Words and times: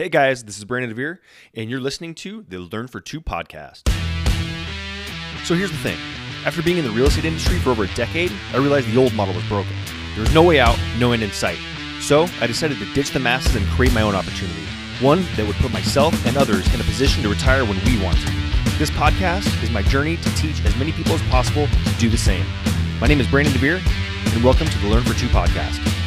Hey 0.00 0.08
guys, 0.08 0.44
this 0.44 0.56
is 0.56 0.64
Brandon 0.64 0.88
DeVere, 0.88 1.18
and 1.54 1.68
you're 1.68 1.78
listening 1.78 2.14
to 2.14 2.42
the 2.48 2.58
Learn 2.58 2.88
for 2.88 3.02
Two 3.02 3.20
podcast. 3.20 3.86
So 5.44 5.54
here's 5.54 5.70
the 5.70 5.76
thing 5.76 5.98
after 6.46 6.62
being 6.62 6.78
in 6.78 6.84
the 6.84 6.90
real 6.90 7.04
estate 7.04 7.26
industry 7.26 7.58
for 7.58 7.68
over 7.68 7.84
a 7.84 7.88
decade, 7.88 8.32
I 8.54 8.56
realized 8.56 8.90
the 8.90 8.96
old 8.96 9.12
model 9.12 9.34
was 9.34 9.46
broken. 9.46 9.74
There 10.14 10.22
was 10.22 10.32
no 10.32 10.42
way 10.42 10.58
out, 10.58 10.78
no 10.98 11.12
end 11.12 11.22
in 11.22 11.30
sight. 11.32 11.58
So 12.00 12.26
I 12.40 12.46
decided 12.46 12.78
to 12.78 12.90
ditch 12.94 13.10
the 13.10 13.18
masses 13.18 13.54
and 13.56 13.66
create 13.66 13.92
my 13.92 14.00
own 14.00 14.14
opportunity, 14.14 14.64
one 15.00 15.22
that 15.36 15.46
would 15.46 15.56
put 15.56 15.70
myself 15.70 16.14
and 16.24 16.38
others 16.38 16.66
in 16.72 16.80
a 16.80 16.84
position 16.84 17.22
to 17.24 17.28
retire 17.28 17.66
when 17.66 17.76
we 17.84 18.02
want 18.02 18.16
to. 18.20 18.32
This 18.78 18.88
podcast 18.92 19.62
is 19.62 19.70
my 19.70 19.82
journey 19.82 20.16
to 20.16 20.34
teach 20.34 20.64
as 20.64 20.74
many 20.78 20.92
people 20.92 21.12
as 21.12 21.22
possible 21.24 21.66
to 21.66 21.94
do 21.98 22.08
the 22.08 22.16
same. 22.16 22.46
My 23.02 23.06
name 23.06 23.20
is 23.20 23.28
Brandon 23.28 23.52
DeVere, 23.52 23.82
and 24.32 24.42
welcome 24.42 24.66
to 24.66 24.78
the 24.78 24.88
Learn 24.88 25.02
for 25.02 25.12
Two 25.12 25.28
podcast. 25.28 25.99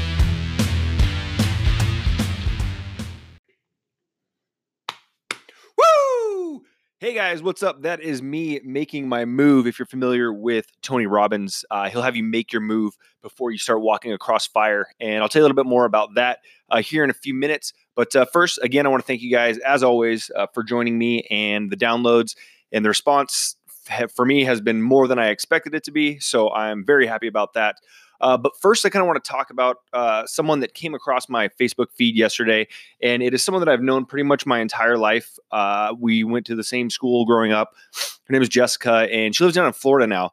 Hey 7.14 7.20
guys, 7.20 7.44
what's 7.44 7.62
up? 7.62 7.84
That 7.84 8.02
is 8.02 8.24
me 8.24 8.60
making 8.64 9.08
my 9.08 9.24
move. 9.24 9.68
If 9.68 9.78
you're 9.78 9.86
familiar 9.86 10.34
with 10.34 10.66
Tony 10.82 11.06
Robbins, 11.06 11.64
uh, 11.70 11.88
he'll 11.88 12.02
have 12.02 12.16
you 12.16 12.24
make 12.24 12.52
your 12.52 12.64
move 12.64 12.98
before 13.22 13.52
you 13.52 13.60
start 13.60 13.82
walking 13.82 14.12
across 14.12 14.48
fire. 14.48 14.88
And 15.00 15.22
I'll 15.22 15.30
tell 15.30 15.42
you 15.42 15.44
a 15.44 15.48
little 15.48 15.64
bit 15.64 15.70
more 15.70 15.86
about 15.86 16.16
that 16.16 16.40
uh, 16.72 16.82
here 16.82 17.04
in 17.04 17.12
a 17.12 17.14
few 17.14 17.36
minutes. 17.36 17.72
But 17.96 18.16
uh, 18.16 18.26
first, 18.26 18.58
again, 18.64 18.88
I 18.88 18.90
want 18.90 19.04
to 19.04 19.06
thank 19.06 19.22
you 19.22 19.30
guys, 19.30 19.60
as 19.60 19.84
always, 19.84 20.32
uh, 20.36 20.48
for 20.56 20.64
joining 20.64 20.98
me 20.98 21.22
and 21.30 21.72
the 21.72 21.78
downloads 21.78 22.36
and 22.72 22.84
the 22.84 22.90
response 22.90 23.58
for 24.16 24.26
me 24.26 24.44
has 24.46 24.60
been 24.60 24.82
more 24.82 25.08
than 25.08 25.20
I 25.20 25.28
expected 25.28 25.76
it 25.76 25.84
to 25.84 25.92
be. 25.92 26.18
So 26.18 26.52
I'm 26.52 26.84
very 26.84 27.06
happy 27.06 27.28
about 27.28 27.54
that. 27.54 27.76
Uh, 28.24 28.38
but 28.38 28.54
first, 28.58 28.86
I 28.86 28.90
kind 28.90 29.02
of 29.02 29.08
want 29.08 29.22
to 29.22 29.30
talk 29.30 29.50
about 29.50 29.80
uh, 29.92 30.26
someone 30.26 30.62
that 30.62 30.74
came 30.74 30.96
across 30.96 31.28
my 31.28 31.50
Facebook 31.50 31.88
feed 31.94 32.16
yesterday, 32.16 32.70
and 33.02 33.22
it 33.22 33.34
is 33.34 33.44
someone 33.44 33.60
that 33.60 33.68
I've 33.68 33.82
known 33.82 34.06
pretty 34.06 34.24
much 34.24 34.46
my 34.46 34.62
entire 34.62 34.98
life. 34.98 35.38
Uh, 35.52 35.94
we 36.00 36.24
went 36.24 36.46
to 36.46 36.56
the 36.56 36.64
same 36.64 36.90
school 36.90 37.26
growing 37.26 37.52
up. 37.52 37.76
Her 38.26 38.32
name 38.32 38.42
is 38.42 38.48
Jessica, 38.48 39.10
and 39.12 39.36
she 39.36 39.44
lives 39.44 39.58
down 39.58 39.68
in 39.68 39.74
Florida 39.74 40.08
now. 40.08 40.32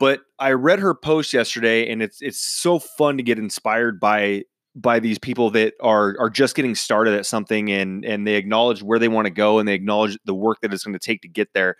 But 0.00 0.22
I 0.40 0.50
read 0.50 0.80
her 0.80 0.94
post 0.96 1.32
yesterday, 1.32 1.88
and 1.88 2.02
it's 2.02 2.20
it's 2.20 2.40
so 2.40 2.80
fun 2.80 3.18
to 3.18 3.22
get 3.22 3.38
inspired 3.38 4.00
by 4.00 4.42
by 4.74 4.98
these 4.98 5.20
people 5.20 5.50
that 5.50 5.74
are 5.80 6.16
are 6.18 6.30
just 6.30 6.56
getting 6.56 6.74
started 6.74 7.14
at 7.14 7.24
something, 7.24 7.70
and 7.70 8.04
and 8.04 8.26
they 8.26 8.34
acknowledge 8.34 8.82
where 8.82 8.98
they 8.98 9.06
want 9.06 9.26
to 9.26 9.32
go, 9.32 9.60
and 9.60 9.68
they 9.68 9.74
acknowledge 9.74 10.18
the 10.24 10.34
work 10.34 10.60
that 10.62 10.74
it's 10.74 10.82
going 10.82 10.94
to 10.94 10.98
take 10.98 11.22
to 11.22 11.28
get 11.28 11.54
there. 11.54 11.76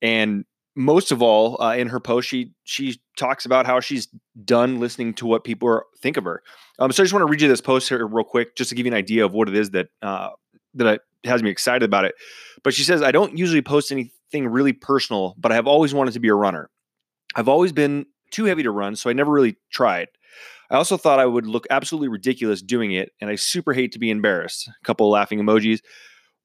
And 0.00 0.44
most 0.76 1.12
of 1.12 1.20
all, 1.20 1.60
uh, 1.60 1.74
in 1.74 1.88
her 1.88 2.00
post, 2.00 2.28
she 2.28 2.52
she 2.64 3.00
talks 3.16 3.44
about 3.44 3.66
how 3.66 3.80
she's 3.80 4.08
done 4.44 4.80
listening 4.80 5.14
to 5.14 5.26
what 5.26 5.44
people 5.44 5.68
are, 5.68 5.84
think 6.00 6.16
of 6.16 6.24
her. 6.24 6.42
Um, 6.78 6.92
so 6.92 7.02
I 7.02 7.04
just 7.04 7.12
want 7.12 7.22
to 7.22 7.30
read 7.30 7.40
you 7.40 7.48
this 7.48 7.60
post 7.60 7.88
here 7.88 8.06
real 8.06 8.24
quick, 8.24 8.56
just 8.56 8.70
to 8.70 8.76
give 8.76 8.86
you 8.86 8.92
an 8.92 8.98
idea 8.98 9.24
of 9.24 9.32
what 9.32 9.48
it 9.48 9.56
is 9.56 9.70
that 9.70 9.88
uh, 10.02 10.30
that 10.74 11.00
has 11.24 11.42
me 11.42 11.50
excited 11.50 11.82
about 11.82 12.04
it. 12.04 12.14
But 12.62 12.74
she 12.74 12.82
says, 12.82 13.02
I 13.02 13.10
don't 13.10 13.36
usually 13.36 13.62
post 13.62 13.90
anything 13.90 14.46
really 14.46 14.72
personal, 14.72 15.34
but 15.38 15.52
I 15.52 15.56
have 15.56 15.66
always 15.66 15.92
wanted 15.92 16.14
to 16.14 16.20
be 16.20 16.28
a 16.28 16.34
runner. 16.34 16.70
I've 17.34 17.48
always 17.48 17.72
been 17.72 18.06
too 18.30 18.44
heavy 18.44 18.62
to 18.62 18.70
run, 18.70 18.96
so 18.96 19.10
I 19.10 19.12
never 19.12 19.30
really 19.30 19.56
tried. 19.70 20.08
I 20.70 20.76
also 20.76 20.96
thought 20.96 21.18
I 21.18 21.26
would 21.26 21.46
look 21.46 21.66
absolutely 21.68 22.08
ridiculous 22.08 22.62
doing 22.62 22.92
it, 22.92 23.10
and 23.20 23.28
I 23.28 23.34
super 23.34 23.72
hate 23.72 23.92
to 23.92 23.98
be 23.98 24.10
embarrassed. 24.10 24.68
A 24.68 24.84
couple 24.84 25.10
laughing 25.10 25.40
emojis. 25.40 25.80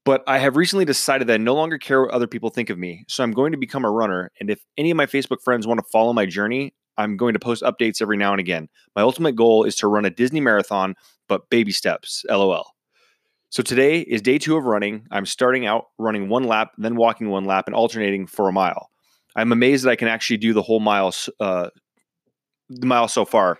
But 0.05 0.23
I 0.27 0.37
have 0.37 0.55
recently 0.55 0.85
decided 0.85 1.27
that 1.27 1.33
I 1.33 1.37
no 1.37 1.55
longer 1.55 1.79
care 1.79 2.03
what 2.03 2.11
other 2.11 2.27
people 2.27 2.51
think 2.51 2.69
of 2.69 2.77
me. 2.77 3.03
So 3.07 3.23
I'm 3.23 3.31
going 3.31 3.51
to 3.51 3.57
become 3.57 3.83
a 3.83 3.91
runner. 3.91 4.31
And 4.39 4.51
if 4.51 4.63
any 4.77 4.91
of 4.91 4.97
my 4.97 5.07
Facebook 5.07 5.41
friends 5.43 5.65
want 5.65 5.79
to 5.79 5.85
follow 5.91 6.13
my 6.13 6.27
journey, 6.27 6.75
I'm 6.97 7.17
going 7.17 7.33
to 7.33 7.39
post 7.39 7.63
updates 7.63 8.01
every 8.01 8.15
now 8.15 8.31
and 8.31 8.39
again. 8.39 8.69
My 8.95 9.01
ultimate 9.01 9.35
goal 9.35 9.63
is 9.63 9.75
to 9.77 9.87
run 9.87 10.05
a 10.05 10.11
Disney 10.11 10.39
marathon, 10.39 10.95
but 11.27 11.49
baby 11.49 11.71
steps, 11.71 12.23
lol. 12.29 12.65
So 13.49 13.63
today 13.63 14.01
is 14.01 14.21
day 14.21 14.37
two 14.37 14.57
of 14.57 14.65
running. 14.65 15.07
I'm 15.11 15.25
starting 15.25 15.65
out 15.65 15.85
running 15.97 16.29
one 16.29 16.43
lap, 16.43 16.71
then 16.77 16.95
walking 16.95 17.29
one 17.29 17.45
lap, 17.45 17.65
and 17.67 17.75
alternating 17.75 18.27
for 18.27 18.47
a 18.47 18.53
mile. 18.53 18.89
I'm 19.35 19.51
amazed 19.51 19.85
that 19.85 19.89
I 19.89 19.95
can 19.95 20.07
actually 20.07 20.37
do 20.37 20.53
the 20.53 20.61
whole 20.61 20.79
mile, 20.79 21.13
uh, 21.39 21.69
the 22.69 22.85
mile 22.85 23.07
so 23.07 23.25
far. 23.25 23.57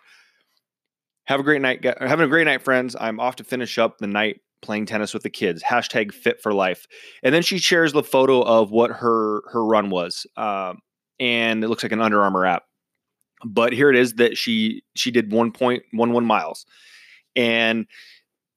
Have 1.26 1.40
a 1.40 1.44
great 1.44 1.62
night. 1.62 1.84
Having 1.84 2.26
a 2.26 2.30
great 2.30 2.46
night, 2.46 2.62
friends. 2.62 2.96
I'm 3.00 3.20
off 3.20 3.38
to 3.38 3.44
finish 3.44 3.78
up 3.78 3.98
the 3.98 4.08
night 4.08 4.42
playing 4.66 4.86
tennis 4.86 5.14
with 5.14 5.24
the 5.24 5.30
kids. 5.30 5.64
Hashtag 5.64 6.14
fit 6.14 6.42
for 6.42 6.54
life. 6.54 6.86
And 7.24 7.34
then 7.34 7.42
she 7.42 7.58
shares 7.58 7.94
the 7.94 8.04
photo 8.04 8.42
of 8.42 8.72
what 8.72 8.92
her 8.92 9.42
her 9.52 9.66
run 9.66 9.90
was, 9.90 10.28
um, 10.36 10.80
and 11.20 11.64
it 11.64 11.68
looks 11.68 11.84
like 11.84 11.92
an 11.92 12.02
Under 12.02 12.22
Armour 12.22 12.46
app. 12.46 12.64
But 13.46 13.74
here 13.74 13.90
it 13.90 13.96
is 13.96 14.14
that 14.16 14.38
she 14.38 14.84
she 14.96 15.12
did 15.12 15.32
1.11 15.32 16.26
miles, 16.26 16.66
and 17.36 17.86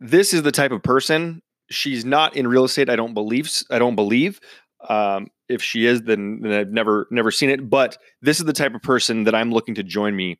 this 0.00 0.32
is 0.32 0.42
the 0.42 0.52
type 0.52 0.72
of 0.72 0.82
person 0.82 1.42
she's 1.70 2.04
not 2.04 2.36
in 2.36 2.46
real 2.46 2.64
estate. 2.64 2.90
I 2.90 2.96
don't 2.96 3.14
believe. 3.14 3.50
I 3.70 3.78
don't 3.78 3.94
believe. 3.94 4.40
Um, 4.88 5.28
if 5.48 5.62
she 5.62 5.86
is, 5.86 6.02
then, 6.02 6.40
then 6.42 6.52
I've 6.52 6.70
never 6.70 7.06
never 7.10 7.30
seen 7.30 7.50
it. 7.50 7.68
But 7.68 7.98
this 8.22 8.38
is 8.38 8.46
the 8.46 8.52
type 8.52 8.74
of 8.74 8.82
person 8.82 9.24
that 9.24 9.34
I'm 9.34 9.52
looking 9.52 9.74
to 9.76 9.82
join 9.82 10.14
me 10.14 10.38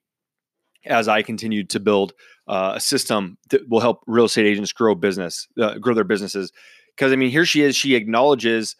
as 0.85 1.09
I 1.09 1.23
continue 1.23 1.65
to 1.65 1.81
build 1.81 2.13
uh, 2.47 2.73
a 2.77 2.81
system 2.81 3.39
that 3.51 3.69
will 3.69 3.81
help 3.81 4.03
real 4.07 4.25
estate 4.25 4.47
agents 4.47 4.73
grow 4.73 4.95
business, 4.95 5.47
uh, 5.61 5.79
grow 5.79 5.95
their 5.95 6.05
businesses. 6.05 6.53
Because 6.97 7.13
I 7.13 7.17
mean, 7.17 7.31
here 7.31 7.45
she 7.45 7.63
is. 7.63 7.77
She 7.77 7.95
acknowledges 7.95 8.77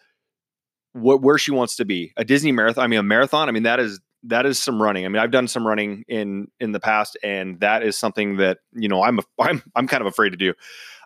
what 0.93 1.21
where 1.21 1.37
she 1.37 1.51
wants 1.51 1.75
to 1.77 1.85
be. 1.85 2.13
A 2.17 2.25
Disney 2.25 2.51
marathon. 2.51 2.83
I 2.83 2.87
mean, 2.87 2.99
a 2.99 3.03
marathon. 3.03 3.47
I 3.47 3.51
mean, 3.51 3.63
that 3.63 3.79
is 3.79 3.99
that 4.23 4.45
is 4.45 4.61
some 4.61 4.81
running. 4.81 5.05
I 5.05 5.09
mean, 5.09 5.21
I've 5.21 5.31
done 5.31 5.47
some 5.47 5.65
running 5.65 6.03
in 6.07 6.47
in 6.59 6.71
the 6.71 6.79
past, 6.79 7.17
and 7.23 7.59
that 7.61 7.83
is 7.83 7.97
something 7.97 8.37
that 8.37 8.59
you 8.73 8.89
know 8.89 9.03
I'm 9.03 9.19
a, 9.19 9.23
I'm 9.39 9.63
I'm 9.75 9.87
kind 9.87 10.01
of 10.01 10.07
afraid 10.07 10.31
to 10.31 10.37
do. 10.37 10.53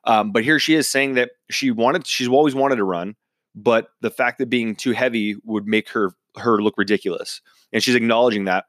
Um, 0.05 0.31
but 0.31 0.43
here 0.43 0.59
she 0.59 0.75
is 0.75 0.89
saying 0.89 1.13
that 1.13 1.31
she 1.49 1.71
wanted, 1.71 2.05
she's 2.05 2.27
always 2.27 2.53
wanted 2.53 2.75
to 2.75 2.83
run, 2.83 3.15
but 3.55 3.87
the 4.01 4.09
fact 4.09 4.37
that 4.39 4.49
being 4.49 4.75
too 4.75 4.91
heavy 4.91 5.35
would 5.45 5.65
make 5.65 5.89
her 5.89 6.11
her 6.37 6.61
look 6.61 6.77
ridiculous, 6.77 7.41
and 7.71 7.83
she's 7.83 7.95
acknowledging 7.95 8.45
that 8.45 8.65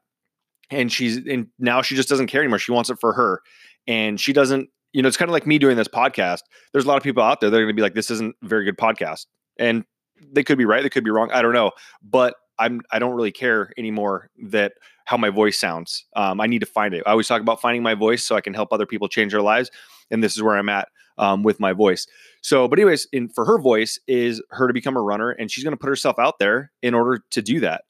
and 0.69 0.91
she's 0.91 1.17
and 1.17 1.47
now 1.59 1.81
she 1.81 1.95
just 1.95 2.09
doesn't 2.09 2.27
care 2.27 2.41
anymore. 2.41 2.59
She 2.59 2.71
wants 2.71 2.89
it 2.89 2.99
for 2.99 3.13
her, 3.13 3.41
and 3.87 4.19
she 4.19 4.33
doesn't. 4.33 4.69
You 4.93 5.01
know, 5.01 5.07
it's 5.07 5.17
kind 5.17 5.29
of 5.29 5.33
like 5.33 5.45
me 5.45 5.57
doing 5.57 5.75
this 5.75 5.89
podcast. 5.89 6.39
There's 6.71 6.85
a 6.85 6.87
lot 6.87 6.97
of 6.97 7.03
people 7.03 7.21
out 7.21 7.41
there 7.41 7.49
that 7.49 7.57
are 7.57 7.61
going 7.61 7.75
to 7.75 7.79
be 7.79 7.81
like, 7.81 7.95
"This 7.95 8.09
isn't 8.11 8.35
a 8.43 8.47
very 8.47 8.65
good 8.65 8.77
podcast," 8.77 9.25
and 9.59 9.83
they 10.31 10.43
could 10.43 10.57
be 10.57 10.65
right, 10.65 10.83
they 10.83 10.89
could 10.89 11.03
be 11.03 11.11
wrong. 11.11 11.29
I 11.31 11.41
don't 11.41 11.53
know, 11.53 11.71
but 12.01 12.35
I'm 12.59 12.81
I 12.91 12.99
don't 12.99 13.13
really 13.13 13.31
care 13.31 13.71
anymore 13.77 14.29
that 14.47 14.73
how 15.05 15.17
my 15.17 15.29
voice 15.29 15.59
sounds. 15.59 16.05
Um, 16.15 16.41
I 16.41 16.47
need 16.47 16.59
to 16.59 16.65
find 16.65 16.93
it. 16.93 17.03
I 17.05 17.11
always 17.11 17.27
talk 17.27 17.41
about 17.41 17.61
finding 17.61 17.83
my 17.83 17.93
voice 17.93 18.23
so 18.23 18.35
I 18.35 18.41
can 18.41 18.53
help 18.53 18.71
other 18.71 18.85
people 18.85 19.07
change 19.07 19.33
their 19.33 19.41
lives, 19.41 19.69
and 20.11 20.23
this 20.23 20.35
is 20.35 20.41
where 20.41 20.57
I'm 20.57 20.69
at 20.69 20.87
um, 21.17 21.43
with 21.43 21.59
my 21.59 21.73
voice. 21.73 22.07
So, 22.41 22.67
but 22.67 22.79
anyways, 22.79 23.07
in 23.11 23.29
for 23.29 23.45
her 23.45 23.59
voice 23.59 23.99
is 24.07 24.41
her 24.51 24.67
to 24.67 24.73
become 24.73 24.97
a 24.97 25.01
runner, 25.01 25.31
and 25.31 25.51
she's 25.51 25.63
going 25.63 25.73
to 25.73 25.77
put 25.77 25.89
herself 25.89 26.17
out 26.19 26.39
there 26.39 26.71
in 26.81 26.93
order 26.93 27.23
to 27.31 27.41
do 27.41 27.59
that. 27.61 27.83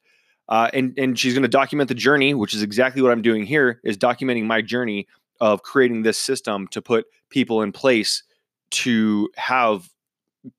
Uh, 0.48 0.70
and 0.72 0.96
and 0.98 1.18
she's 1.18 1.34
going 1.34 1.42
to 1.42 1.48
document 1.48 1.88
the 1.88 1.94
journey, 1.94 2.34
which 2.34 2.54
is 2.54 2.62
exactly 2.62 3.02
what 3.02 3.10
I'm 3.10 3.22
doing 3.22 3.44
here, 3.44 3.80
is 3.84 3.96
documenting 3.96 4.44
my 4.44 4.62
journey 4.62 5.08
of 5.40 5.62
creating 5.62 6.02
this 6.02 6.18
system 6.18 6.66
to 6.68 6.80
put 6.80 7.06
people 7.30 7.62
in 7.62 7.72
place 7.72 8.22
to 8.70 9.28
have 9.36 9.88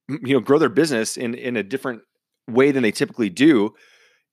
you 0.07 0.33
know 0.33 0.39
grow 0.39 0.59
their 0.59 0.69
business 0.69 1.17
in 1.17 1.33
in 1.33 1.55
a 1.55 1.63
different 1.63 2.01
way 2.49 2.71
than 2.71 2.83
they 2.83 2.91
typically 2.91 3.29
do. 3.29 3.73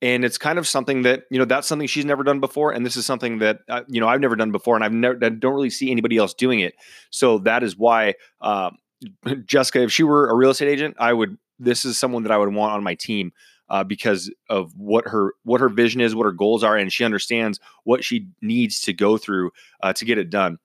And 0.02 0.24
it's 0.24 0.36
kind 0.36 0.58
of 0.58 0.68
something 0.68 1.02
that 1.02 1.22
you 1.30 1.38
know 1.38 1.44
that's 1.44 1.66
something 1.66 1.86
she's 1.86 2.04
never 2.04 2.24
done 2.24 2.40
before 2.40 2.72
and 2.72 2.84
this 2.84 2.96
is 2.96 3.06
something 3.06 3.38
that 3.38 3.60
uh, 3.68 3.82
you 3.88 4.00
know 4.00 4.08
i've 4.08 4.20
never 4.20 4.36
done 4.36 4.50
before 4.50 4.74
and 4.74 4.84
i've 4.84 4.92
never 4.92 5.16
I 5.24 5.28
don't 5.30 5.54
really 5.54 5.70
see 5.70 5.90
anybody 5.90 6.16
else 6.16 6.34
doing 6.34 6.60
it. 6.60 6.74
So 7.10 7.38
that 7.38 7.62
is 7.62 7.76
why 7.76 8.14
um, 8.40 8.76
jessica 9.46 9.82
if 9.82 9.92
she 9.92 10.02
were 10.02 10.28
a 10.28 10.34
real 10.34 10.50
estate 10.50 10.68
agent 10.68 10.96
i 10.98 11.12
would 11.12 11.38
this 11.58 11.84
is 11.84 11.98
someone 11.98 12.22
that 12.24 12.32
i 12.32 12.38
would 12.38 12.52
want 12.52 12.72
on 12.72 12.82
my 12.82 12.94
team 12.94 13.32
uh, 13.68 13.84
because 13.84 14.32
of 14.48 14.74
what 14.76 15.06
her 15.08 15.32
what 15.44 15.60
her 15.60 15.68
vision 15.68 16.00
is, 16.00 16.14
what 16.14 16.24
her 16.24 16.32
goals 16.32 16.62
are, 16.62 16.76
and 16.76 16.92
she 16.92 17.04
understands 17.04 17.58
what 17.84 18.04
she 18.04 18.28
needs 18.42 18.80
to 18.82 18.92
go 18.92 19.16
through 19.16 19.50
uh, 19.82 19.92
to 19.94 20.04
get 20.04 20.18
it 20.18 20.30
done. 20.30 20.58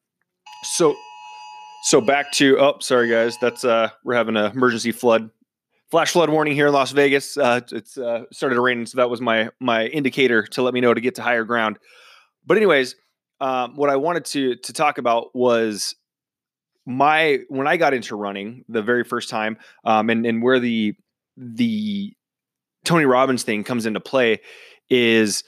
So, 0.63 0.95
so 1.83 2.01
back 2.01 2.31
to 2.33 2.57
oh, 2.59 2.77
sorry 2.81 3.09
guys, 3.09 3.37
that's 3.39 3.63
uh, 3.63 3.89
we're 4.03 4.15
having 4.15 4.35
an 4.35 4.51
emergency 4.51 4.91
flood, 4.91 5.29
flash 5.89 6.11
flood 6.11 6.29
warning 6.29 6.53
here 6.53 6.67
in 6.67 6.73
Las 6.73 6.91
Vegas. 6.91 7.37
Uh, 7.37 7.61
it's 7.71 7.97
uh, 7.97 8.23
started 8.31 8.55
to 8.55 8.61
rain, 8.61 8.85
so 8.85 8.97
that 8.97 9.09
was 9.09 9.21
my 9.21 9.49
my 9.59 9.87
indicator 9.87 10.43
to 10.47 10.61
let 10.61 10.73
me 10.73 10.81
know 10.81 10.93
to 10.93 11.01
get 11.01 11.15
to 11.15 11.21
higher 11.21 11.45
ground. 11.45 11.79
But 12.45 12.57
anyways, 12.57 12.95
um, 13.39 13.75
what 13.75 13.89
I 13.89 13.95
wanted 13.95 14.25
to 14.25 14.55
to 14.55 14.73
talk 14.73 14.97
about 14.97 15.33
was 15.33 15.95
my 16.85 17.39
when 17.47 17.67
I 17.67 17.77
got 17.77 17.93
into 17.93 18.15
running 18.15 18.65
the 18.67 18.81
very 18.81 19.03
first 19.03 19.29
time, 19.29 19.57
um, 19.85 20.09
and 20.09 20.25
and 20.25 20.43
where 20.43 20.59
the 20.59 20.95
the 21.37 22.13
Tony 22.89 23.05
Robbins 23.05 23.43
thing 23.43 23.63
comes 23.63 23.85
into 23.85 23.99
play 23.99 24.41
is 24.89 25.43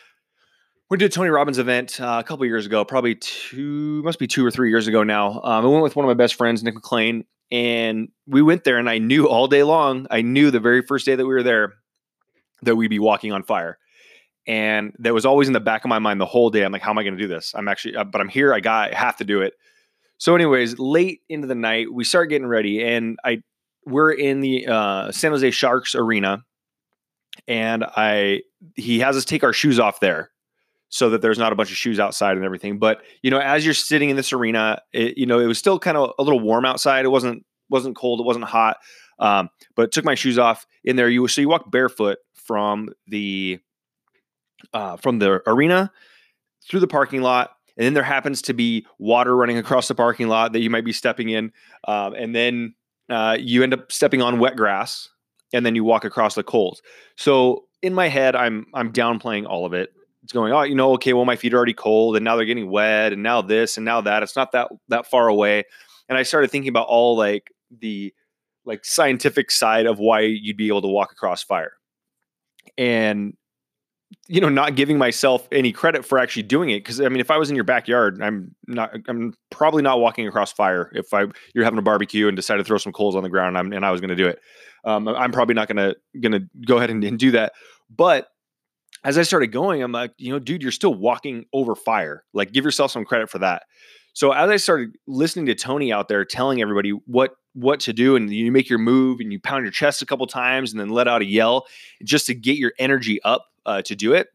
we 0.91 0.97
did 0.97 1.05
a 1.05 1.09
Tony 1.09 1.31
Robbins 1.31 1.57
event 1.57 1.99
uh, 1.99 2.17
a 2.19 2.23
couple 2.23 2.45
years 2.45 2.67
ago, 2.67 2.85
probably 2.85 3.15
two, 3.15 4.03
must 4.03 4.19
be 4.19 4.27
two 4.27 4.45
or 4.45 4.51
three 4.51 4.69
years 4.69 4.85
ago 4.85 5.01
now. 5.01 5.41
Um, 5.41 5.65
I 5.65 5.67
went 5.67 5.81
with 5.81 5.95
one 5.95 6.05
of 6.05 6.07
my 6.07 6.13
best 6.13 6.35
friends, 6.35 6.61
Nick 6.61 6.75
McLean, 6.75 7.25
and 7.49 8.09
we 8.27 8.43
went 8.43 8.63
there. 8.63 8.77
And 8.77 8.87
I 8.87 8.99
knew 8.99 9.27
all 9.27 9.47
day 9.47 9.63
long, 9.63 10.05
I 10.11 10.21
knew 10.21 10.51
the 10.51 10.59
very 10.59 10.83
first 10.83 11.03
day 11.07 11.15
that 11.15 11.25
we 11.25 11.33
were 11.33 11.41
there 11.41 11.73
that 12.61 12.75
we'd 12.75 12.89
be 12.89 12.99
walking 12.99 13.31
on 13.31 13.41
fire. 13.41 13.79
And 14.45 14.93
that 14.99 15.15
was 15.15 15.25
always 15.25 15.47
in 15.47 15.53
the 15.53 15.59
back 15.59 15.83
of 15.83 15.89
my 15.89 15.97
mind 15.97 16.21
the 16.21 16.27
whole 16.27 16.51
day. 16.51 16.63
I'm 16.63 16.71
like, 16.71 16.83
how 16.83 16.91
am 16.91 16.99
I 16.99 17.03
going 17.03 17.17
to 17.17 17.23
do 17.23 17.27
this? 17.27 17.53
I'm 17.55 17.67
actually, 17.67 17.95
uh, 17.95 18.03
but 18.03 18.21
I'm 18.21 18.29
here. 18.29 18.53
I 18.53 18.59
got, 18.59 18.93
I 18.93 18.95
have 18.95 19.17
to 19.17 19.23
do 19.23 19.41
it. 19.41 19.53
So, 20.19 20.35
anyways, 20.35 20.77
late 20.77 21.21
into 21.27 21.47
the 21.47 21.55
night, 21.55 21.91
we 21.91 22.03
start 22.03 22.29
getting 22.29 22.45
ready, 22.45 22.83
and 22.83 23.17
I 23.25 23.41
we're 23.87 24.11
in 24.11 24.41
the 24.41 24.67
uh, 24.67 25.11
San 25.11 25.31
Jose 25.31 25.49
Sharks 25.49 25.95
arena, 25.95 26.43
and 27.47 27.83
I 27.83 28.41
he 28.75 28.99
has 28.99 29.15
us 29.15 29.25
take 29.25 29.43
our 29.43 29.53
shoes 29.53 29.79
off 29.79 29.99
there 29.99 30.31
so 30.89 31.09
that 31.09 31.21
there's 31.21 31.37
not 31.37 31.53
a 31.53 31.55
bunch 31.55 31.71
of 31.71 31.77
shoes 31.77 31.99
outside 31.99 32.35
and 32.35 32.45
everything. 32.45 32.77
But 32.77 33.01
you 33.21 33.31
know, 33.31 33.39
as 33.39 33.65
you're 33.65 33.73
sitting 33.73 34.09
in 34.09 34.15
this 34.15 34.33
arena, 34.33 34.81
it, 34.93 35.17
you 35.17 35.25
know, 35.25 35.39
it 35.39 35.45
was 35.45 35.57
still 35.57 35.79
kind 35.79 35.97
of 35.97 36.13
a 36.19 36.23
little 36.23 36.39
warm 36.39 36.65
outside. 36.65 37.05
It 37.05 37.09
wasn't 37.09 37.45
wasn't 37.69 37.95
cold. 37.95 38.19
It 38.19 38.25
wasn't 38.25 38.45
hot. 38.45 38.77
Um, 39.19 39.49
but 39.75 39.91
took 39.91 40.03
my 40.05 40.15
shoes 40.15 40.37
off 40.39 40.65
in 40.83 40.95
there. 40.95 41.09
You 41.09 41.27
so 41.27 41.41
you 41.41 41.49
walk 41.49 41.71
barefoot 41.71 42.19
from 42.33 42.89
the 43.07 43.59
uh, 44.73 44.97
from 44.97 45.19
the 45.19 45.41
arena 45.47 45.91
through 46.67 46.79
the 46.79 46.87
parking 46.87 47.21
lot 47.21 47.51
and 47.77 47.85
then 47.85 47.93
there 47.93 48.03
happens 48.03 48.41
to 48.43 48.53
be 48.53 48.85
water 48.99 49.35
running 49.35 49.57
across 49.57 49.87
the 49.87 49.95
parking 49.95 50.27
lot 50.27 50.53
that 50.53 50.61
you 50.61 50.69
might 50.69 50.85
be 50.85 50.93
stepping 50.93 51.29
in, 51.29 51.51
um, 51.87 52.13
and 52.13 52.35
then 52.35 52.75
uh, 53.09 53.37
you 53.39 53.63
end 53.63 53.73
up 53.73 53.91
stepping 53.91 54.21
on 54.21 54.39
wet 54.39 54.55
grass, 54.55 55.09
and 55.53 55.65
then 55.65 55.75
you 55.75 55.83
walk 55.83 56.05
across 56.05 56.35
the 56.35 56.43
coals. 56.43 56.81
So 57.15 57.65
in 57.81 57.93
my 57.93 58.07
head, 58.07 58.35
I'm 58.35 58.67
I'm 58.73 58.91
downplaying 58.91 59.47
all 59.47 59.65
of 59.65 59.73
it. 59.73 59.91
It's 60.23 60.33
going, 60.33 60.53
oh, 60.53 60.61
you 60.61 60.75
know, 60.75 60.93
okay, 60.93 61.13
well, 61.13 61.25
my 61.25 61.35
feet 61.35 61.53
are 61.53 61.57
already 61.57 61.73
cold, 61.73 62.15
and 62.15 62.23
now 62.23 62.35
they're 62.35 62.45
getting 62.45 62.69
wet, 62.69 63.11
and 63.11 63.23
now 63.23 63.41
this, 63.41 63.77
and 63.77 63.85
now 63.85 64.01
that. 64.01 64.21
It's 64.23 64.35
not 64.35 64.51
that 64.51 64.69
that 64.89 65.07
far 65.07 65.27
away, 65.27 65.63
and 66.07 66.17
I 66.17 66.23
started 66.23 66.51
thinking 66.51 66.69
about 66.69 66.87
all 66.87 67.17
like 67.17 67.51
the 67.79 68.13
like 68.65 68.85
scientific 68.85 69.49
side 69.49 69.87
of 69.87 69.97
why 69.97 70.21
you'd 70.21 70.57
be 70.57 70.67
able 70.67 70.83
to 70.83 70.87
walk 70.87 71.11
across 71.11 71.43
fire, 71.43 71.73
and 72.77 73.35
you 74.27 74.41
know, 74.41 74.49
not 74.49 74.75
giving 74.75 74.97
myself 74.97 75.47
any 75.51 75.71
credit 75.71 76.05
for 76.05 76.17
actually 76.17 76.43
doing 76.43 76.69
it. 76.69 76.83
Cause 76.85 77.01
I 77.01 77.09
mean, 77.09 77.19
if 77.19 77.31
I 77.31 77.37
was 77.37 77.49
in 77.49 77.55
your 77.55 77.63
backyard, 77.63 78.21
I'm 78.21 78.55
not, 78.67 78.93
I'm 79.07 79.33
probably 79.49 79.81
not 79.81 79.99
walking 79.99 80.27
across 80.27 80.51
fire. 80.51 80.91
If 80.93 81.13
I, 81.13 81.25
you're 81.53 81.63
having 81.63 81.79
a 81.79 81.83
barbecue 81.83 82.27
and 82.27 82.35
decide 82.35 82.57
to 82.57 82.63
throw 82.63 82.77
some 82.77 82.93
coals 82.93 83.15
on 83.15 83.23
the 83.23 83.29
ground 83.29 83.57
and, 83.57 83.73
and 83.73 83.85
i 83.85 83.91
was 83.91 84.01
going 84.01 84.09
to 84.09 84.15
do 84.15 84.27
it. 84.27 84.39
Um, 84.83 85.07
I'm 85.07 85.31
probably 85.31 85.55
not 85.55 85.67
going 85.67 85.77
to, 85.77 85.95
going 86.19 86.31
to 86.31 86.47
go 86.65 86.77
ahead 86.77 86.89
and, 86.89 87.03
and 87.03 87.19
do 87.19 87.31
that. 87.31 87.53
But 87.89 88.27
as 89.03 89.17
I 89.17 89.23
started 89.23 89.47
going, 89.47 89.81
I'm 89.81 89.91
like, 89.91 90.13
you 90.17 90.31
know, 90.31 90.39
dude, 90.39 90.61
you're 90.61 90.71
still 90.71 90.93
walking 90.93 91.45
over 91.53 91.75
fire. 91.75 92.23
Like 92.33 92.51
give 92.51 92.65
yourself 92.65 92.91
some 92.91 93.05
credit 93.05 93.29
for 93.29 93.39
that. 93.39 93.63
So 94.13 94.31
as 94.31 94.49
I 94.49 94.57
started 94.57 94.97
listening 95.07 95.45
to 95.47 95.55
Tony 95.55 95.91
out 95.91 96.07
there 96.07 96.25
telling 96.25 96.61
everybody 96.61 96.91
what 96.91 97.31
what 97.53 97.81
to 97.81 97.93
do 97.93 98.15
and 98.15 98.31
you 98.33 98.51
make 98.51 98.69
your 98.69 98.79
move 98.79 99.19
and 99.19 99.31
you 99.31 99.39
pound 99.39 99.63
your 99.63 99.71
chest 99.71 100.01
a 100.01 100.05
couple 100.05 100.25
times 100.25 100.71
and 100.71 100.79
then 100.79 100.89
let 100.89 101.07
out 101.07 101.21
a 101.21 101.25
yell 101.25 101.65
just 102.03 102.27
to 102.27 102.33
get 102.33 102.57
your 102.57 102.71
energy 102.79 103.21
up 103.23 103.50
uh, 103.65 103.81
to 103.83 103.95
do 103.95 104.13
it. 104.13 104.27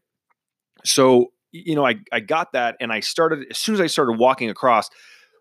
So, 0.83 1.27
you 1.51 1.75
know, 1.75 1.85
I, 1.85 1.95
I 2.11 2.19
got 2.19 2.53
that 2.53 2.75
and 2.79 2.91
I 2.91 2.99
started, 2.99 3.45
as 3.49 3.57
soon 3.57 3.75
as 3.75 3.81
I 3.81 3.87
started 3.87 4.13
walking 4.13 4.49
across, 4.49 4.89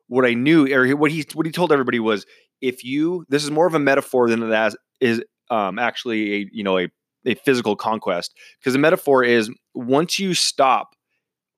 what 0.09 0.25
I 0.25 0.35
knew 0.35 0.73
or 0.73 0.97
what 0.97 1.11
he, 1.11 1.25
what 1.35 1.47
he 1.47 1.53
told 1.53 1.73
everybody 1.73 1.99
was 1.99 2.27
if 2.61 2.85
you, 2.85 3.25
this 3.29 3.44
is 3.44 3.50
more 3.50 3.67
of 3.67 3.75
a 3.75 3.79
metaphor 3.79 4.29
than 4.29 4.43
it 4.43 4.75
is 5.00 5.23
um, 5.50 5.79
actually 5.79 6.35
a, 6.35 6.47
you 6.53 6.62
know, 6.62 6.79
a, 6.79 6.88
a 7.25 7.35
physical 7.35 7.77
conquest 7.77 8.35
because 8.61 8.73
the 8.73 8.79
metaphor 8.79 9.25
is 9.25 9.50
once 9.75 10.19
you 10.19 10.33
stop 10.33 10.97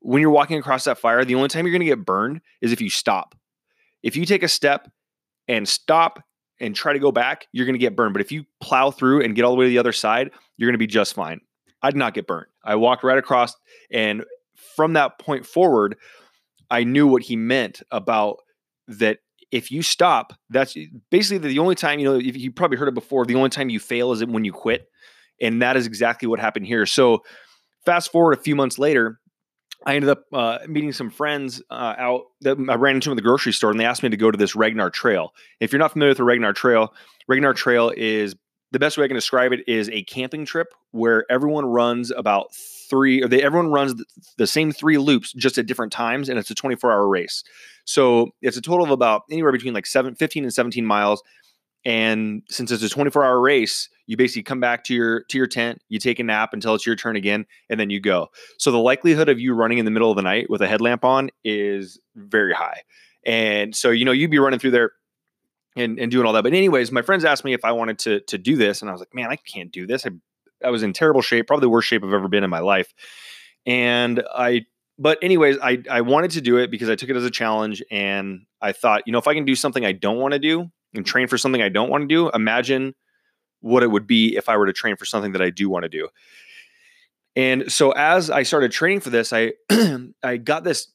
when 0.01 0.21
you're 0.21 0.31
walking 0.31 0.59
across 0.59 0.85
that 0.85 0.99
fire, 0.99 1.25
the 1.25 1.35
only 1.35 1.49
time 1.49 1.65
you're 1.67 1.73
going 1.73 1.81
to 1.81 1.87
get 1.87 2.05
burned 2.05 2.41
is 2.61 2.73
if 2.73 2.81
you 2.81 2.91
stop. 2.91 3.35
If 4.03 4.17
you 4.17 4.25
take 4.25 4.43
a 4.43 4.49
step 4.49 4.91
and 5.49 5.69
stop 5.69 6.23
and 6.61 6.75
try 6.75 6.93
to 6.93 6.99
go 6.99 7.13
back, 7.13 7.47
you're 7.53 7.67
going 7.67 7.75
to 7.75 7.81
get 7.81 7.97
burned. 7.97 8.15
But 8.15 8.23
if 8.23 8.33
you 8.33 8.45
plow 8.61 8.91
through 8.91 9.23
and 9.23 9.35
get 9.35 9.45
all 9.45 9.53
the 9.53 9.59
way 9.59 9.67
to 9.67 9.71
the 9.71 9.79
other 9.79 9.93
side, 9.93 10.31
you're 10.57 10.69
going 10.69 10.75
to 10.75 10.79
be 10.79 10.87
just 10.87 11.15
fine. 11.15 11.41
I 11.83 11.91
did 11.91 11.99
not 11.99 12.15
get 12.15 12.27
burnt. 12.27 12.49
I 12.65 12.77
walked 12.77 13.05
right 13.05 13.19
across, 13.19 13.55
and 13.91 14.25
from 14.77 14.95
that 14.95 15.19
point 15.19 15.47
forward, 15.47 15.97
I 16.71 16.85
knew 16.85 17.07
what 17.07 17.23
he 17.23 17.37
meant 17.37 17.83
about 17.91 18.39
that. 18.89 19.19
If 19.51 19.71
you 19.71 19.83
stop, 19.83 20.35
that's 20.51 20.77
basically 21.11 21.49
the 21.49 21.59
only 21.59 21.75
time 21.75 22.01
you 22.01 22.05
know. 22.05 22.19
You 22.19 22.53
probably 22.53 22.77
heard 22.77 22.89
it 22.89 22.95
before, 22.95 23.25
the 23.25 23.37
only 23.37 23.49
time 23.49 23.71
you 23.71 23.81
fail 23.81 24.13
is 24.13 24.25
when 24.25 24.45
you 24.45 24.53
quit, 24.53 24.89
and 25.41 25.63
that 25.63 25.77
is 25.77 25.87
exactly 25.87 26.29
what 26.29 26.39
happened 26.39 26.67
here. 26.67 26.85
So, 26.85 27.23
fast 27.87 28.13
forward 28.13 28.35
a 28.35 28.43
few 28.43 28.55
months 28.55 28.79
later, 28.79 29.21
I 29.87 29.95
ended 29.95 30.11
up 30.11 30.25
uh, 30.33 30.59
meeting 30.67 30.93
some 30.93 31.11
friends 31.11 31.63
uh, 31.71 31.95
out 31.97 32.25
that 32.43 32.59
I 32.69 32.75
ran 32.75 32.97
into 32.97 33.11
in 33.11 33.17
the 33.17 33.23
grocery 33.23 33.53
store, 33.53 33.71
and 33.71 33.79
they 33.79 33.85
asked 33.85 34.03
me 34.03 34.09
to 34.09 34.17
go 34.17 34.31
to 34.31 34.37
this 34.37 34.57
Ragnar 34.57 34.91
Trail. 34.91 35.33
If 35.61 35.73
you're 35.73 35.79
not 35.79 35.93
familiar 35.93 36.11
with 36.11 36.19
the 36.19 36.25
Ragnar 36.25 36.53
Trail, 36.53 36.93
Ragnar 37.29 37.55
Trail 37.55 37.93
is 37.97 38.35
the 38.71 38.79
best 38.79 38.99
way 38.99 39.05
I 39.05 39.09
can 39.09 39.17
describe 39.17 39.53
it 39.53 39.67
is 39.67 39.89
a 39.91 40.03
camping 40.05 40.45
trip 40.45 40.75
where 40.91 41.25
everyone 41.31 41.67
runs 41.67 42.11
about 42.11 42.55
three, 42.89 43.23
or 43.23 43.29
they 43.29 43.43
everyone 43.43 43.71
runs 43.71 43.95
the, 43.95 44.05
the 44.37 44.47
same 44.47 44.73
three 44.73 44.99
loops 44.99 45.33
just 45.33 45.59
at 45.59 45.67
different 45.67 45.93
times, 45.93 46.29
and 46.29 46.39
it's 46.39 46.51
a 46.51 46.55
24 46.55 46.93
hour 46.93 47.09
race. 47.09 47.45
So 47.85 48.31
it's 48.43 48.57
a 48.57 48.63
total 48.63 48.85
of 48.85 48.91
about 48.91 49.23
anywhere 49.31 49.53
between 49.53 49.75
like 49.75 49.87
seven, 49.87 50.15
15 50.15 50.45
and 50.45 50.53
17 50.53 50.85
miles. 50.85 51.23
And 51.85 52.43
since 52.51 52.71
it's 52.71 52.83
a 52.83 52.89
24 52.89 53.25
hour 53.25 53.41
race, 53.41 53.89
you 54.07 54.17
basically 54.17 54.43
come 54.43 54.61
back 54.61 54.85
to 54.85 54.95
your 54.95 55.23
to 55.25 55.39
your 55.39 55.47
tent, 55.47 55.81
you 55.89 55.99
take 55.99 56.19
a 56.19 56.25
nap 56.25 56.53
until 56.53 56.75
it's 56.75 56.87
your 56.87 56.97
turn 56.97 57.17
again, 57.17 57.47
and 57.71 57.79
then 57.79 57.89
you 57.89 58.01
go. 58.01 58.29
So 58.59 58.71
the 58.71 58.79
likelihood 58.79 59.29
of 59.29 59.39
you 59.39 59.55
running 59.55 59.79
in 59.79 59.85
the 59.85 59.91
middle 59.91 60.11
of 60.11 60.17
the 60.17 60.23
night 60.23 60.51
with 60.51 60.61
a 60.61 60.67
headlamp 60.67 61.05
on 61.05 61.31
is 61.45 61.99
very 62.17 62.53
high. 62.53 62.83
And 63.25 63.77
so, 63.77 63.91
you 63.91 64.05
know, 64.05 64.13
you'd 64.13 64.31
be 64.31 64.39
running 64.39 64.59
through 64.59 64.71
there 64.73 64.93
and, 65.79 65.99
and 65.99 66.11
doing 66.11 66.27
all 66.27 66.33
that. 66.33 66.43
But 66.43 66.55
anyways, 66.55 66.93
my 66.93 67.03
friends 67.03 67.25
asked 67.25 67.45
me 67.45 67.53
if 67.53 67.65
I 67.65 67.73
wanted 67.73 67.99
to 68.01 68.21
to 68.21 68.39
do 68.39 68.57
this, 68.57 68.81
and 68.81 68.89
I 68.89 68.93
was 68.93 69.01
like, 69.01 69.15
man, 69.15 69.31
I 69.31 69.37
can't 69.37 69.71
do 69.71 69.87
this. 69.87 70.07
I, 70.07 70.11
I 70.65 70.71
was 70.71 70.83
in 70.83 70.93
terrible 70.93 71.23
shape, 71.23 71.47
probably 71.47 71.63
the 71.63 71.71
worst 71.71 71.89
shape 71.89 72.05
I've 72.05 72.13
ever 72.13 72.29
been 72.29 72.45
in 72.45 72.51
my 72.51 72.61
life. 72.61 72.93
And 73.67 74.23
I, 74.35 74.67
but 74.99 75.19
anyways, 75.23 75.59
I 75.63 75.83
I 75.91 76.01
wanted 76.03 76.33
to 76.33 76.41
do 76.41 76.57
it 76.59 76.71
because 76.71 76.89
I 76.89 76.97
took 76.97 77.11
it 77.11 77.17
as 77.17 77.25
a 77.25 77.31
challenge, 77.31 77.83
and 77.91 78.47
I 78.61 78.73
thought, 78.73 79.03
you 79.07 79.13
know, 79.13 79.19
if 79.19 79.29
I 79.29 79.35
can 79.35 79.45
do 79.45 79.55
something 79.55 79.85
I 79.85 79.93
don't 79.93 80.19
want 80.19 80.33
to 80.33 80.39
do 80.39 80.71
and 80.95 81.07
train 81.07 81.29
for 81.29 81.39
something 81.39 81.63
I 81.63 81.69
don't 81.69 81.91
want 81.91 82.03
to 82.03 82.09
do, 82.09 82.31
imagine 82.31 82.95
what 83.61 83.83
it 83.83 83.91
would 83.91 84.07
be 84.07 84.37
if 84.37 84.49
I 84.49 84.57
were 84.57 84.67
to 84.67 84.73
train 84.73 84.97
for 84.97 85.05
something 85.05 85.33
that 85.33 85.43
I 85.43 85.51
do 85.51 85.69
want 85.69 85.83
to 85.85 85.89
do. 85.89 86.09
And 87.37 87.71
so 87.71 87.93
as 87.93 88.31
I 88.31 88.43
started 88.43 88.73
training 88.73 89.01
for 89.01 89.11
this, 89.11 89.33
I 89.33 89.53
I 90.23 90.39
got 90.39 90.65
this 90.65 90.89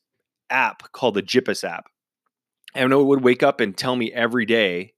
app 0.50 0.92
called 0.92 1.16
the 1.16 1.24
Jippus 1.24 1.64
app 1.64 1.86
and 2.76 2.92
it 2.92 2.96
would 2.98 3.24
wake 3.24 3.44
up 3.44 3.60
and 3.60 3.76
tell 3.76 3.96
me 3.96 4.12
every 4.12 4.46
day 4.46 4.94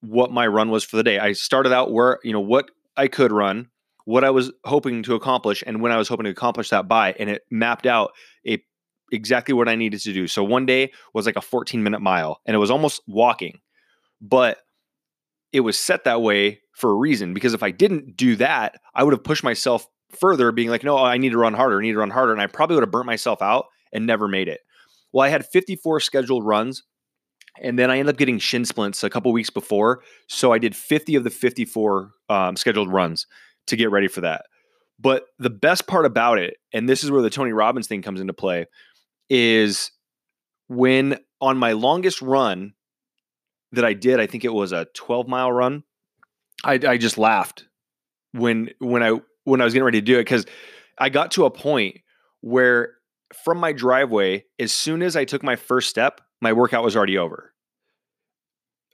what 0.00 0.30
my 0.30 0.46
run 0.46 0.70
was 0.70 0.84
for 0.84 0.96
the 0.96 1.02
day. 1.02 1.18
I 1.18 1.32
started 1.32 1.72
out 1.72 1.92
where, 1.92 2.18
you 2.22 2.32
know, 2.32 2.40
what 2.40 2.70
I 2.96 3.08
could 3.08 3.32
run, 3.32 3.68
what 4.04 4.24
I 4.24 4.30
was 4.30 4.50
hoping 4.64 5.02
to 5.04 5.14
accomplish, 5.14 5.62
and 5.66 5.82
when 5.82 5.92
I 5.92 5.98
was 5.98 6.08
hoping 6.08 6.24
to 6.24 6.30
accomplish 6.30 6.70
that 6.70 6.88
by, 6.88 7.14
and 7.18 7.28
it 7.28 7.42
mapped 7.50 7.86
out 7.86 8.12
a 8.46 8.62
exactly 9.10 9.54
what 9.54 9.68
I 9.68 9.74
needed 9.74 10.00
to 10.00 10.12
do. 10.12 10.26
So 10.26 10.44
one 10.44 10.66
day 10.66 10.92
was 11.14 11.26
like 11.26 11.36
a 11.36 11.40
14 11.40 11.82
minute 11.82 12.00
mile, 12.00 12.40
and 12.46 12.54
it 12.54 12.58
was 12.58 12.70
almost 12.70 13.02
walking, 13.06 13.60
but 14.20 14.58
it 15.52 15.60
was 15.60 15.78
set 15.78 16.04
that 16.04 16.22
way 16.22 16.60
for 16.72 16.90
a 16.90 16.94
reason 16.94 17.34
because 17.34 17.54
if 17.54 17.62
I 17.62 17.70
didn't 17.70 18.16
do 18.16 18.36
that, 18.36 18.76
I 18.94 19.02
would 19.02 19.12
have 19.12 19.24
pushed 19.24 19.44
myself 19.44 19.86
further, 20.10 20.52
being 20.52 20.68
like, 20.70 20.84
no, 20.84 20.96
I 20.96 21.18
need 21.18 21.30
to 21.30 21.38
run 21.38 21.54
harder, 21.54 21.78
I 21.78 21.82
need 21.82 21.92
to 21.92 21.98
run 21.98 22.10
harder, 22.10 22.32
and 22.32 22.40
I 22.40 22.46
probably 22.46 22.76
would 22.76 22.82
have 22.82 22.90
burnt 22.90 23.06
myself 23.06 23.42
out 23.42 23.66
and 23.92 24.06
never 24.06 24.28
made 24.28 24.48
it. 24.48 24.60
Well, 25.12 25.24
I 25.24 25.28
had 25.28 25.46
54 25.46 26.00
scheduled 26.00 26.44
runs 26.46 26.82
and 27.62 27.78
then 27.78 27.90
I 27.90 27.98
ended 27.98 28.14
up 28.14 28.18
getting 28.18 28.38
shin 28.38 28.64
splints 28.64 29.02
a 29.02 29.10
couple 29.10 29.32
weeks 29.32 29.50
before. 29.50 30.02
So 30.28 30.52
I 30.52 30.58
did 30.58 30.74
50 30.74 31.16
of 31.16 31.24
the 31.24 31.30
54 31.30 32.10
um, 32.28 32.56
scheduled 32.56 32.92
runs 32.92 33.26
to 33.66 33.76
get 33.76 33.90
ready 33.90 34.08
for 34.08 34.20
that. 34.22 34.46
But 34.98 35.24
the 35.38 35.50
best 35.50 35.86
part 35.86 36.06
about 36.06 36.38
it, 36.38 36.56
and 36.72 36.88
this 36.88 37.04
is 37.04 37.10
where 37.10 37.22
the 37.22 37.30
Tony 37.30 37.52
Robbins 37.52 37.86
thing 37.86 38.02
comes 38.02 38.20
into 38.20 38.32
play, 38.32 38.66
is 39.30 39.92
when 40.68 41.18
on 41.40 41.56
my 41.56 41.72
longest 41.72 42.20
run 42.20 42.74
that 43.72 43.84
I 43.84 43.92
did, 43.92 44.18
I 44.18 44.26
think 44.26 44.44
it 44.44 44.52
was 44.52 44.72
a 44.72 44.86
12 44.94 45.28
mile 45.28 45.52
run. 45.52 45.84
I, 46.64 46.74
I 46.74 46.96
just 46.98 47.18
laughed 47.18 47.66
when 48.32 48.70
when 48.78 49.02
I 49.02 49.20
when 49.44 49.60
I 49.60 49.64
was 49.64 49.72
getting 49.72 49.84
ready 49.84 50.00
to 50.00 50.04
do 50.04 50.16
it 50.16 50.24
because 50.24 50.46
I 50.98 51.08
got 51.08 51.30
to 51.32 51.44
a 51.44 51.50
point 51.50 51.98
where 52.40 52.94
from 53.44 53.58
my 53.58 53.72
driveway, 53.72 54.44
as 54.58 54.72
soon 54.72 55.02
as 55.02 55.16
I 55.16 55.24
took 55.24 55.42
my 55.42 55.56
first 55.56 55.88
step, 55.88 56.20
my 56.40 56.52
workout 56.52 56.84
was 56.84 56.96
already 56.96 57.18
over. 57.18 57.52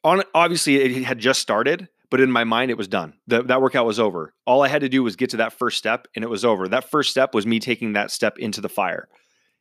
On 0.03 0.23
obviously 0.35 0.77
it 0.77 1.05
had 1.05 1.19
just 1.19 1.41
started, 1.41 1.89
but 2.11 2.21
in 2.21 2.31
my 2.31 2.45
mind 2.45 2.71
it 2.71 2.77
was 2.77 2.89
done. 2.89 3.15
The, 3.27 3.43
that 3.45 3.63
workout 3.63 3.87
was 3.87 3.99
over. 3.99 4.35
All 4.47 4.63
I 4.63 4.69
had 4.69 4.83
to 4.83 4.89
do 4.89 5.03
was 5.03 5.17
get 5.17 5.31
to 5.31 5.39
that 5.39 5.53
first 5.53 5.79
step 5.79 6.07
and 6.15 6.25
it 6.25 6.29
was 6.29 6.45
over. 6.45 6.69
That 6.69 6.91
first 6.91 7.11
step 7.11 7.35
was 7.35 7.47
me 7.47 7.59
taking 7.59 7.95
that 7.95 8.11
step 8.11 8.39
into 8.39 8.61
the 8.61 8.69
fire 8.69 9.09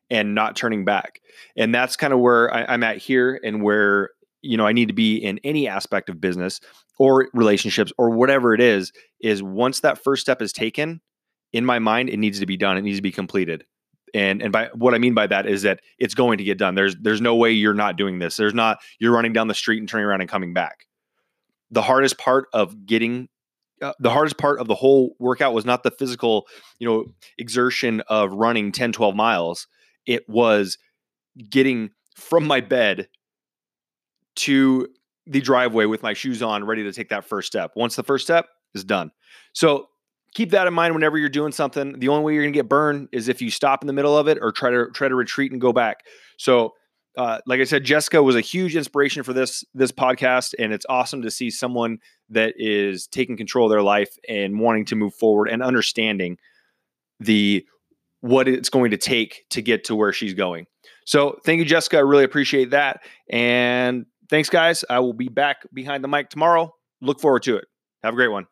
and 0.10 0.36
not 0.36 0.56
turning 0.56 0.86
back. 0.86 1.22
And 1.56 1.74
that's 1.74 1.96
kind 1.96 2.14
of 2.14 2.20
where 2.20 2.54
I, 2.54 2.66
I'm 2.66 2.84
at 2.84 2.98
here 2.98 3.40
and 3.44 3.64
where 3.64 4.10
you 4.42 4.58
know 4.58 4.68
I 4.68 4.74
need 4.74 4.90
to 4.90 4.94
be 4.94 5.16
in 5.16 5.40
any 5.44 5.68
aspect 5.68 6.10
of 6.10 6.22
business 6.22 6.60
or 7.00 7.30
relationships 7.34 7.92
or 7.98 8.12
whatever 8.12 8.54
it 8.54 8.62
is 8.62 8.92
is 9.22 9.42
once 9.42 9.80
that 9.80 10.04
first 10.04 10.22
step 10.22 10.42
is 10.42 10.54
taken 10.54 11.02
in 11.54 11.66
my 11.66 11.80
mind 11.80 12.10
it 12.10 12.18
needs 12.18 12.40
to 12.40 12.46
be 12.46 12.58
done 12.58 12.78
it 12.78 12.82
needs 12.82 12.98
to 12.98 13.02
be 13.02 13.12
completed 13.12 13.66
and 14.14 14.42
and 14.42 14.52
by 14.52 14.70
what 14.74 14.94
I 14.94 14.98
mean 14.98 15.14
by 15.14 15.28
that 15.28 15.48
is 15.48 15.64
that 15.64 15.82
it's 15.98 16.14
going 16.14 16.38
to 16.38 16.44
get 16.44 16.58
done. 16.58 16.76
There's 16.76 16.96
there's 16.96 17.22
no 17.22 17.36
way 17.36 17.52
you're 17.52 17.74
not 17.74 17.98
doing 17.98 18.20
this. 18.20 18.36
There's 18.36 18.54
not 18.54 18.80
you're 19.00 19.12
running 19.12 19.34
down 19.34 19.48
the 19.48 19.54
street 19.54 19.80
and 19.80 19.90
turning 19.90 20.06
around 20.06 20.22
and 20.22 20.30
coming 20.30 20.54
back. 20.54 20.86
The 21.72 21.82
hardest 21.82 22.18
part 22.18 22.48
of 22.54 22.86
getting 22.86 23.30
uh, 23.82 23.94
the 24.00 24.12
hardest 24.12 24.38
part 24.38 24.60
of 24.60 24.68
the 24.68 24.76
whole 24.76 25.16
workout 25.20 25.54
was 25.54 25.66
not 25.66 25.84
the 25.84 25.92
physical, 25.92 26.48
you 26.80 26.88
know, 26.88 27.06
exertion 27.38 28.02
of 28.08 28.32
running 28.32 28.72
10 28.72 28.92
12 28.92 29.16
miles. 29.16 29.68
It 30.06 30.28
was 30.30 30.78
getting 31.50 31.90
from 32.16 32.46
my 32.46 32.62
bed 32.62 33.08
to 34.36 34.88
the 35.26 35.42
driveway 35.42 35.86
with 35.86 36.04
my 36.04 36.14
shoes 36.14 36.42
on, 36.42 36.64
ready 36.66 36.84
to 36.84 36.92
take 36.92 37.10
that 37.10 37.26
first 37.26 37.48
step. 37.48 37.72
Once 37.76 37.96
the 37.96 38.04
first 38.04 38.26
step 38.26 38.46
is 38.74 38.84
done. 38.84 39.12
So 39.54 39.88
keep 40.34 40.52
that 40.52 40.68
in 40.68 40.74
mind 40.74 40.94
whenever 40.94 41.18
you're 41.18 41.30
doing 41.30 41.52
something. 41.52 42.00
The 42.00 42.10
only 42.10 42.24
way 42.24 42.34
you're 42.34 42.44
going 42.44 42.54
to 42.54 42.58
get 42.58 42.70
burned 42.70 43.10
is 43.12 43.28
if 43.28 43.42
you 43.42 43.52
stop 43.52 43.84
in 43.84 43.88
the 43.88 43.94
middle 43.94 44.18
of 44.18 44.28
it 44.28 44.38
or 44.42 44.52
try 44.52 44.70
to 44.70 44.88
try 44.94 45.08
to 45.08 45.16
retreat 45.16 45.52
and 45.52 45.62
go 45.62 45.74
back. 45.74 46.06
So, 46.38 46.74
uh, 47.18 47.40
like 47.46 47.60
I 47.60 47.64
said, 47.64 47.84
Jessica 47.84 48.24
was 48.24 48.36
a 48.36 48.42
huge 48.42 48.76
inspiration 48.76 49.24
for 49.24 49.34
this 49.34 49.64
this 49.74 49.92
podcast, 49.92 50.54
and 50.58 50.74
it's 50.74 50.86
awesome 50.90 51.22
to 51.22 51.32
see 51.32 51.50
someone 51.50 52.00
that 52.30 52.56
is 52.58 53.08
taking 53.08 53.38
control 53.38 53.68
of 53.68 53.72
their 53.72 53.84
life 53.84 54.18
and 54.28 54.60
wanting 54.60 54.86
to 54.86 54.96
move 54.96 55.14
forward 55.14 55.50
and 55.50 55.62
understanding 55.62 56.38
the 57.20 57.66
what 58.22 58.48
it's 58.48 58.70
going 58.70 58.92
to 58.92 58.98
take 58.98 59.46
to 59.50 59.62
get 59.62 59.84
to 59.84 59.96
where 59.96 60.14
she's 60.14 60.34
going. 60.34 60.66
So, 61.06 61.38
thank 61.46 61.60
you, 61.60 61.66
Jessica. 61.66 61.98
I 61.98 62.02
really 62.02 62.24
appreciate 62.24 62.72
that, 62.72 63.02
and 63.30 64.06
thanks, 64.30 64.50
guys. 64.50 64.84
I 64.90 65.00
will 65.00 65.14
be 65.14 65.30
back 65.30 65.58
behind 65.74 66.04
the 66.04 66.08
mic 66.08 66.30
tomorrow. 66.30 66.74
Look 67.02 67.20
forward 67.20 67.44
to 67.44 67.58
it. 67.58 67.66
Have 68.02 68.14
a 68.14 68.18
great 68.18 68.30
one. 68.30 68.48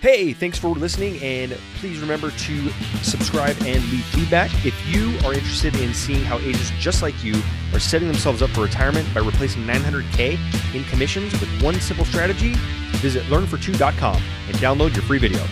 Hey, 0.00 0.32
thanks 0.32 0.58
for 0.58 0.68
listening, 0.68 1.20
and 1.20 1.52
please 1.74 1.98
remember 1.98 2.30
to 2.30 2.70
subscribe 3.02 3.54
and 3.66 3.84
leave 3.90 4.04
feedback. 4.06 4.50
If 4.64 4.74
you 4.88 5.10
are 5.26 5.34
interested 5.34 5.76
in 5.76 5.92
seeing 5.92 6.24
how 6.24 6.38
agents 6.38 6.70
just 6.78 7.02
like 7.02 7.22
you 7.22 7.34
are 7.74 7.78
setting 7.78 8.08
themselves 8.08 8.40
up 8.40 8.48
for 8.50 8.62
retirement 8.62 9.06
by 9.12 9.20
replacing 9.20 9.62
900K 9.64 10.38
in 10.74 10.84
commissions 10.84 11.38
with 11.38 11.62
one 11.62 11.74
simple 11.80 12.06
strategy, 12.06 12.54
visit 13.02 13.24
learnfor2.com 13.24 14.22
and 14.46 14.56
download 14.56 14.94
your 14.94 15.02
free 15.02 15.18
video. 15.18 15.44